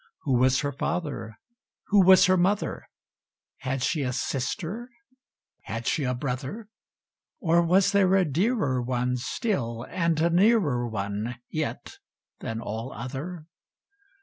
[0.23, 1.37] Who was her father?
[1.89, 2.89] Who was her mother?
[3.57, 4.89] Had she a sister?
[5.65, 6.69] Had she a brother?
[7.39, 11.99] Or was there a dearer one Still, and a nearer one Yet,
[12.39, 13.45] than all other?